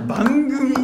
[0.00, 0.74] 番組。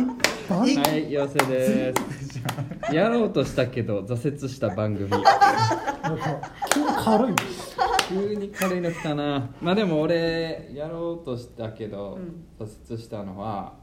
[0.49, 2.93] はい要請です。
[2.93, 5.08] やろうとしたけど挫折した番組。
[5.08, 7.34] 急に軽い。
[8.09, 9.50] 急に軽いの来たな。
[9.61, 12.66] まあでも俺やろうとしたけどうん。
[12.66, 13.75] 挫折したのは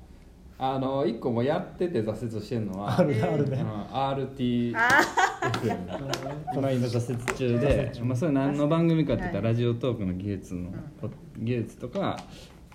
[0.60, 3.58] あの一個もうやってて挫折してるのはあるねあるね。
[3.58, 3.82] うん
[4.28, 4.90] RT あ
[6.56, 10.72] 今今挫折中で、まあ、それ何の番組かって言ったら、はいラジオトークの技術の、
[11.38, 12.18] 技術とか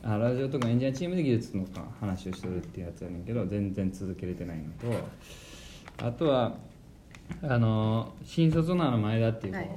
[0.05, 6.57] あラジオトークのエンジニアチームで技術のか話をしてるっていうやつやねんけど全然続けれてないのとあとは
[7.43, 9.69] あの新卒のあの前田っていう子はい。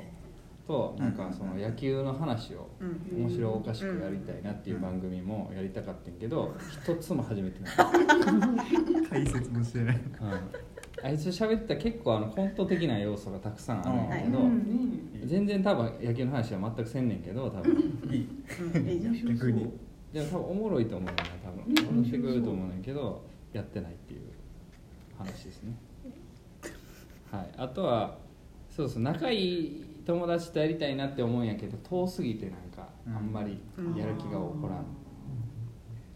[0.67, 3.25] と、なんかその野球の話をうん。
[3.25, 7.75] 面白おかしくやりたいなっていう番組もやりたかったんやけど一つも始めてない。
[9.09, 10.01] 解説もしてない。
[11.03, 15.27] あいつ喋った結構あのコント的な要素がたくさんあるんだけど、はい。
[15.27, 17.75] 全然多分野球の話は全くせんねんけど多分。
[18.09, 18.27] いい
[19.23, 19.71] 逆に
[20.15, 21.97] でも多分おもろいと思うな多分。
[21.97, 24.21] 面してくれると思うねんけどやってないっていう
[25.17, 25.75] 話ですね。
[27.29, 27.49] はい。
[27.57, 28.17] あとは
[28.69, 33.59] そうそう仲いい友達とやりたいなって思うんやけど遠すぎてなんかあんまり
[33.97, 34.79] やる気が起こらん。
[34.79, 34.83] っ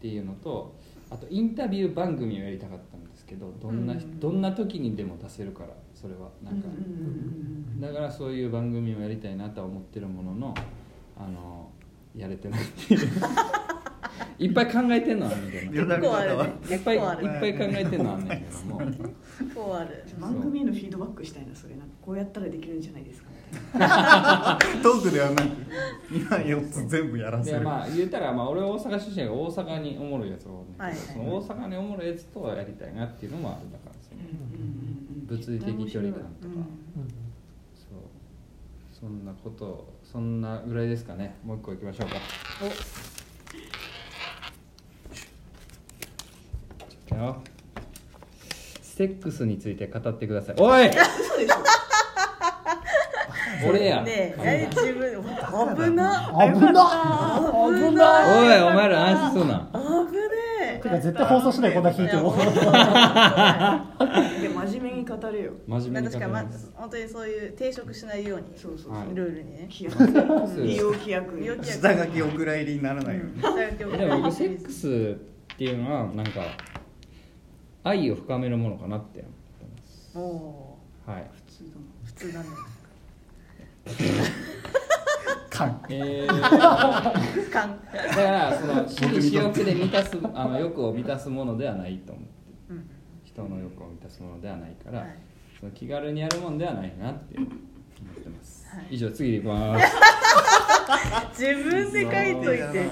[0.00, 0.74] ていうのと
[1.10, 4.18] あとインタビュー番組をやりたかったんですけどどんな、うん。
[4.18, 6.30] どんな時にでも出せるからそれは。
[6.42, 6.68] なんか、
[7.78, 10.54] だからそういう番組をやりたいなとは思ってるものの
[11.18, 11.70] あの
[12.16, 13.00] やれてないっていう
[14.38, 16.44] いっぱい考えてんのはあるんだけどよ結構あるね。
[16.70, 18.78] いっぱいいっぱい考えてんのはあんねんけども。
[18.80, 20.04] 結構ある。
[20.18, 23.30] 番組へのフィードバックしたいなそれなんかこうやったらできるんじゃないですか
[24.82, 25.48] トークではなく
[26.10, 27.58] 今4つ全部やらせる。
[27.58, 30.98] でまあ言ったら、まあ、俺は大阪出身やから大阪におもろいやつがおるねはいはい。
[31.00, 34.20] その大阪におもろいやつとはやりたいなっていうのもあるだからその
[35.26, 36.54] 物理的距離感とか、
[37.74, 37.98] そう。
[38.92, 41.36] そんなことそんなぐらいですかね。
[41.44, 42.16] もう一個いきましょうか。
[42.62, 43.19] お
[47.16, 47.42] よ。
[48.82, 50.56] セックスについて語ってください。
[50.58, 50.90] おい！
[53.68, 56.78] 俺やねえ何自分危な危な危な
[57.52, 59.68] おいお前ら安心すな。
[59.72, 62.32] 危ねてか絶対放送しないこんな聞いても
[64.66, 65.52] 真面目に語れよ。
[65.66, 69.68] 真面目に確かま語ります本当にそういう抵触しないようにそうそうルールにね。
[69.70, 69.98] 規約
[70.62, 73.42] 利用規約利用規約下書きお蔵入りにならないように。
[73.78, 75.16] でも僕セックス
[75.54, 76.40] っていうのはなんか
[77.82, 80.10] 愛を深めるものかなって思ってます。
[80.14, 81.30] おおはい。
[81.34, 81.70] 普通だ
[82.04, 82.46] 普通だね。
[85.50, 86.60] 感えー、だ
[87.50, 92.30] 感からその私利私欲で満たすあの欲を満たすものではないと思って。
[92.70, 92.90] うん。
[93.24, 95.16] 人の欲を満たすものではないから、はい。
[95.58, 97.48] その気軽にやるもんではないなって思っ
[98.22, 98.86] てます、はい。
[98.90, 99.96] 以上次に行きます。
[101.42, 102.90] 自分で書いといて。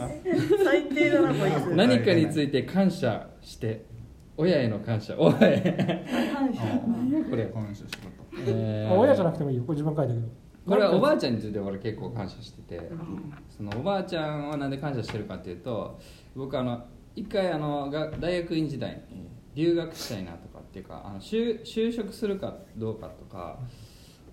[0.65, 1.75] 最低だなこいつ。
[1.75, 3.84] 何かについて感謝して
[4.38, 5.16] 親への感謝。
[5.19, 5.32] おい。
[5.32, 5.41] 感
[6.54, 6.62] 謝。
[7.28, 9.65] これ、感謝しろとえー親じゃなくてもいいよ。
[9.65, 10.28] これ自分書いたけど。
[10.69, 12.91] これはおばあちゃんについて俺結構感謝してて、
[13.49, 15.99] そのおばあちゃんはなんで感謝してるかっていうと
[16.37, 16.84] 僕あの
[17.16, 23.59] 一回あのが大学院時代に留学したいなとかっていうかあの就就職するかどうかとか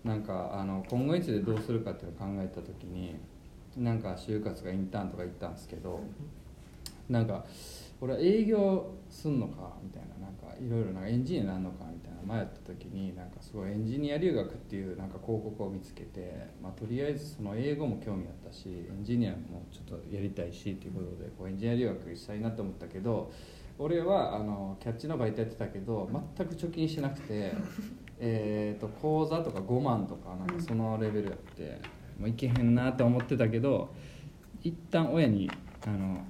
[0.04, 3.16] なんかあの今後についてどうするかっていうのを考えた時に
[3.78, 6.02] なんか就活がインターンとか行ったんですけど
[7.10, 7.46] なんか
[8.02, 9.74] 俺は営業すんのか？
[9.84, 10.26] みたいな。
[10.26, 12.16] なんかいろいろなエンジニアになるのかみたいな。
[12.26, 23.32] 迷った時になんかすごいエンジニア留学っていうなんか広告を見つけて、まあ、とりあえずその英語も興味あったしエンジニアもちょっとやりたいしっていうことでこうエンジニア留学したいなと思ったけど
[23.78, 27.54] 俺はあのキャッチのバイトやってたけど全く貯金しなくて
[28.20, 31.82] えと口座とか5万とかなんかそのレベルやって、
[32.18, 33.90] もういけへんなと思ってたけど
[34.64, 35.52] 一旦親に
[35.86, 36.24] あの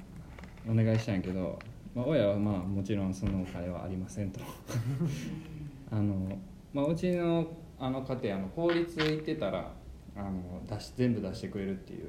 [0.67, 1.59] お願いしたんやけど、
[1.93, 4.39] まあ、親はまあもちろんそのお金はありませんと。
[5.91, 6.37] あの、
[6.73, 9.71] まあ、うちのあの家庭あの公立行ってたら
[10.15, 12.07] あの出し全部出してくれるっていう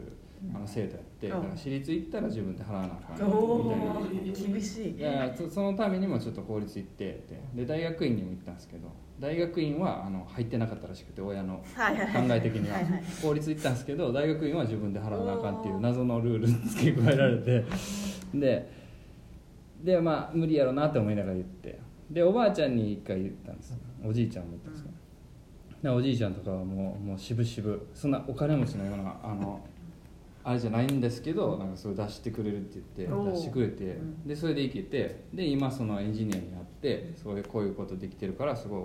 [0.55, 4.91] あの制度やってだから私立行ったら自分で払わなあかんおみたいなお厳しい。
[4.93, 7.41] いやそそのためにもちょっと公立行ってって。
[7.55, 8.89] で大学院にも行ったんですけど
[9.19, 11.63] 大学院はあの入ってなかったらしくて親の考
[12.31, 12.77] え的には。
[12.77, 17.65] はいはい公立行ったんですけど大学院は自分で払わなあかんっていう謎のルール付け加えられて
[18.41, 18.71] で
[19.83, 21.79] でまあ無理やろなって思いながら言って。
[22.11, 23.77] でおばあちゃんに一回言ったんです。
[24.05, 24.97] おじいちゃんも言ったんですけど、
[25.83, 29.61] でおじいちゃんとかはもうもう渋々そんなお金持ちのようなあの
[30.45, 34.27] あれじゃないんですけどなんかそれ出してくれるって言って出してくれて、うん。
[34.27, 35.25] でそれで行けて。
[35.35, 38.81] で今そのエンジニアになってそういうこういうことできてるからすごい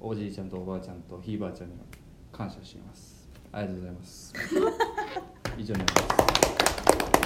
[0.00, 1.84] おじいちゃんとおばあちゃんとひいばあちゃんには
[2.30, 3.30] 感謝しています。
[3.52, 4.34] ありがとうございます。
[5.56, 6.65] 以上になります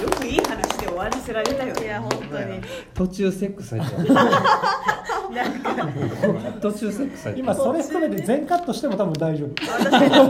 [0.01, 1.83] よくいい話で終わらせられたよね。
[1.83, 2.61] いや本当に。
[2.93, 3.95] 途中セックス入って
[6.61, 9.49] 途中セックス入って今それ含めて全カットしても多分大丈夫。
[9.49, 10.27] 私最初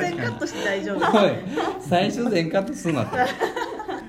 [0.00, 0.96] 全カットして大丈夫。
[0.96, 1.30] おい。
[1.80, 3.12] 最初全カットすんなって。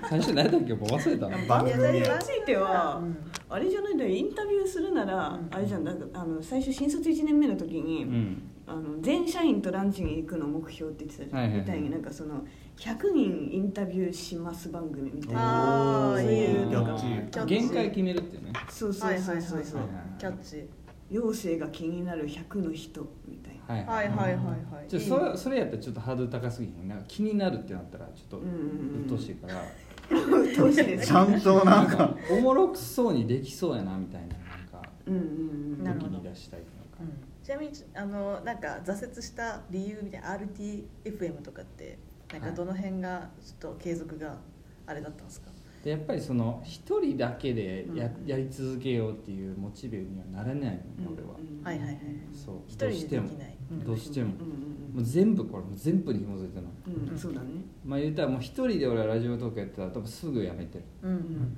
[0.09, 1.37] 最初何だっけもう忘れたの。
[1.47, 3.17] 番組やについては、うん
[3.53, 12.45] あれじゃないんだよインタビューするなら、あれじゃんなんかあの最初新卒1年目の時に、うんあの全社員とランチに行くの目標って言ってたじゃん、はいはいはいみたいになんかその
[12.77, 16.13] 100人インタビューします番組みたいな。
[16.15, 18.53] そういうキャのが限界決めるっていうね。
[18.69, 19.63] そうそうそうそう。
[19.63, 19.81] そう
[20.17, 20.67] キャッチ
[21.09, 23.91] 陽性が気になる100の人みたいな。
[23.91, 24.07] はいはい。
[24.09, 29.05] はいはいはいちょそれそれやったらちょっとハードル高すぎなんか気になるってなったらちょっとうんうんうん。
[29.05, 29.63] 鬱陶しいから
[30.09, 31.07] 鬱陶しいです。
[31.07, 32.15] ちゃんとなんか。
[32.31, 41.99] おもろくそうにできそうやなみたいななんかうんうんに出したいというかちなみにあのなんか挫折した理由みたいな RTFM とかって
[42.33, 44.37] なんかどの辺がちょっと継続が
[44.85, 45.49] あれだったんですか、
[45.83, 48.25] でやっぱりその一人だけでや,、うん。
[48.25, 50.81] やり続けようっていうモチベにはなれないのね、
[51.13, 51.63] 俺は、うん。
[51.63, 51.97] はいはいはい。
[52.33, 52.55] そう。
[52.67, 53.27] 一人でどうしても。
[53.27, 56.69] できないどうしても、うんもう全部これ全部に紐づいてるの。
[56.87, 57.17] うんうんうん。
[57.17, 57.47] そうだね。
[57.83, 60.83] まあ言ったらもう一人で俺はラジオトークやってたら多分すぐやめてる。
[61.01, 61.57] うんうん。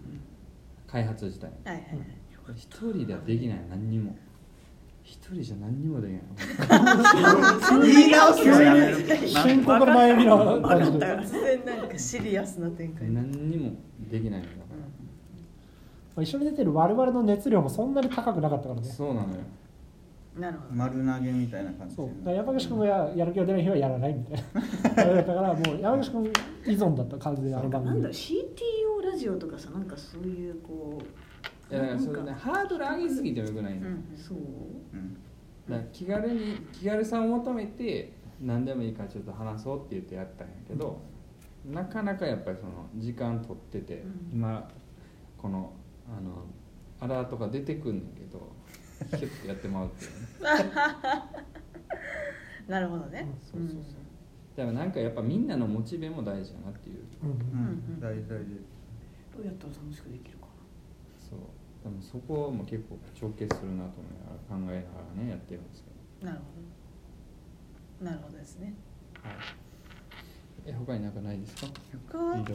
[0.87, 1.51] 開発自体。
[1.65, 2.07] はいはいはい。
[2.55, 3.59] 一人ではできない。
[3.69, 4.17] 何にも
[5.05, 6.21] 一人じゃ何にもできない。
[7.93, 13.71] 言い直すのやめる深刻な悩みな感じで突然なんかシリアスな展開何にも
[14.09, 14.55] できないんだか
[16.15, 19.39] まあ一緒に出てる我々の熱量もそんなに高くなかったかららねそうなのよ
[20.39, 24.43] なるほど丸投げみたいな感じでそうだから山口君がややる気が出ない日はやらないみたい
[25.07, 26.25] なだからもう山口君
[26.65, 31.05] 依存だった感じであの番組なんだ CTO ラジオとかさなんかそういうこう
[31.71, 31.93] いやだか。
[31.93, 32.31] らそれね。
[32.31, 34.37] ハードル上げすぎてもよくないの、うんそう。
[34.37, 34.41] う
[34.97, 35.13] ん。
[35.69, 40.99] だから気軽に気軽さを求めて何でもいいからちょっと話そうって言ってやったんやけど、
[41.65, 44.29] なかなかやっぱりその時間取ってて、うん。
[44.33, 44.69] 今
[45.37, 45.73] この
[46.07, 46.45] あの
[46.99, 48.51] アラートが出てくんねんけど
[49.17, 50.17] キュッてやってまうっていうね。
[52.67, 53.27] なるほどね。
[53.41, 53.81] そうそうそう。
[54.55, 57.03] だからなんかやっぱみんなのモチベも大事やなっていう。
[57.23, 57.29] うん。
[57.29, 57.99] うんうん。
[57.99, 58.61] 大事大事。
[59.35, 60.44] どうやったら楽しくできるか
[61.35, 61.91] そう。
[61.91, 65.89] でもそこも結構直結するなと思いながら考えながらねやってるんですけ
[66.25, 66.45] ど、なるほ
[68.01, 68.05] ど。
[68.05, 68.73] なるほどですね。
[69.21, 69.33] はい、
[70.65, 71.67] え他になんかないですか？
[72.11, 72.45] 他？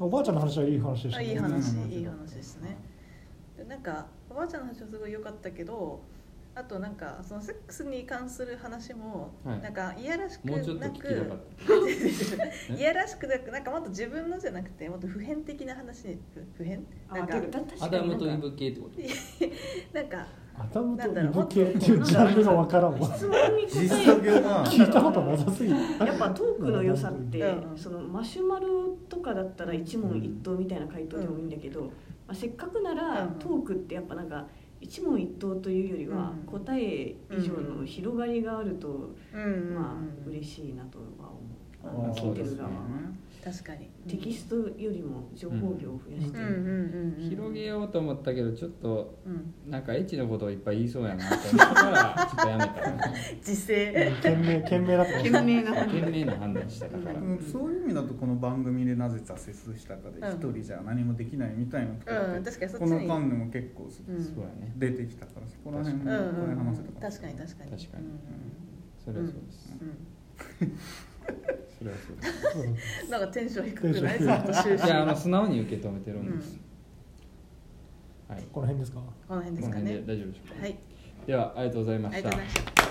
[0.00, 2.76] おばあちゃんの話はいい話でしたあいいね話うんいい話ですね。
[3.56, 6.00] でなんかおばあちゃんの話はすごい良かったけど
[6.54, 9.60] あとなんかそのセックスに関する話も、はい。
[9.60, 11.08] なんかいやらしくなく
[12.76, 16.86] いやらしくなくなんかもっと自分のじゃなくてもっと普遍的な話に普普遍？
[17.10, 17.36] ななんか
[17.80, 18.48] アダムになんか。
[18.48, 19.00] とイブ系ってこと
[19.98, 23.16] なんかアダムとイなんだろうブ系っていうジャンルがわからんわ。
[23.16, 27.78] 質問に聞いたことなさすぎやっぱトークの良さってうん。
[27.78, 31.88] そのマシュマロとかだったら一問一答みたいな回答でもいいんだけど、ま
[32.28, 33.34] あ、せっかくならうん。
[33.36, 34.46] トークってやっぱなんか
[34.82, 36.46] 一問一答というよりはうん。
[36.46, 39.14] 答え以上の広がりがあると、
[39.74, 41.51] まあ嬉しいなとは思
[41.82, 42.76] 聞いてる側は、
[43.44, 43.90] 確かに。
[44.08, 46.38] テキストよりも情報量を増やして。
[47.28, 49.70] 広げようと思ったけどちょっとうん。
[49.70, 52.72] なんかエッチなことをいっぱい言いそうやなと思ったからちょっとやめた。
[53.44, 55.12] 時勢懸命懸命だった。
[55.18, 59.32] 懸命な懸命な判断しただから、うんそういう意味だとこの番組でなぜ挫
[59.70, 60.28] 折したかでうん。
[60.28, 63.90] 一人じゃ何もできないみたいなところうんって確かにそっちこのに間でも結構うん。
[64.24, 64.72] そうやね。
[64.76, 67.70] 出てきたからそこら辺もこれうん話せたかも確かに確かに。
[67.70, 68.04] 確かに。
[68.04, 68.20] うん。
[69.04, 69.88] それはそうです、うん。
[69.88, 70.78] うん
[71.82, 71.98] それは
[72.52, 74.18] そうですなんかテンション低くない？
[74.18, 74.38] い。
[74.38, 76.58] っと終始いやあの素直に受け止めてるんです、
[78.28, 78.44] はい。
[78.52, 79.00] この辺ですか？
[79.28, 79.92] この辺ですかね。
[79.94, 80.78] で大丈夫でしょうか、はい。
[81.26, 82.81] ではありがとうございまありがしたとうございました